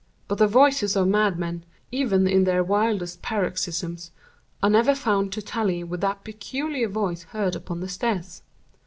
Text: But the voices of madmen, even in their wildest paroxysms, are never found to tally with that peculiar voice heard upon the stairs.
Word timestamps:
But 0.27 0.39
the 0.39 0.47
voices 0.47 0.95
of 0.95 1.07
madmen, 1.09 1.63
even 1.91 2.25
in 2.27 2.43
their 2.45 2.63
wildest 2.63 3.21
paroxysms, 3.21 4.09
are 4.63 4.69
never 4.71 4.95
found 4.95 5.31
to 5.33 5.43
tally 5.43 5.83
with 5.83 6.01
that 6.01 6.23
peculiar 6.23 6.87
voice 6.87 7.21
heard 7.21 7.55
upon 7.55 7.81
the 7.81 7.87
stairs. 7.87 8.41